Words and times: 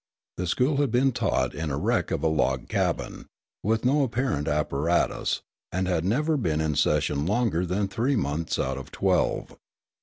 The 0.37 0.47
school 0.47 0.77
had 0.77 0.89
been 0.89 1.11
taught 1.11 1.53
in 1.53 1.69
a 1.69 1.77
wreck 1.77 2.09
of 2.09 2.23
a 2.23 2.27
log 2.27 2.67
cabin, 2.67 3.27
with 3.61 3.85
no 3.85 4.03
apparatus, 4.05 5.41
and 5.71 5.87
had 5.87 6.03
never 6.05 6.37
been 6.37 6.59
in 6.59 6.73
session 6.75 7.27
longer 7.27 7.67
than 7.67 7.87
three 7.87 8.15
months 8.15 8.57
out 8.57 8.79
of 8.79 8.89
twelve. 8.89 9.55